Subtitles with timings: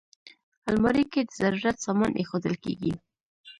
[0.69, 2.93] الماري کې د ضرورت سامان ایښودل کېږي